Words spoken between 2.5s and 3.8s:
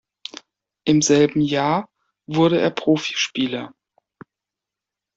er Profispieler.